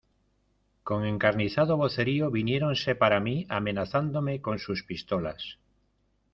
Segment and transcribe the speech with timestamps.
[0.87, 5.59] con encarnizado vocerío viniéronse para mí, amenazándome con sus pistolas.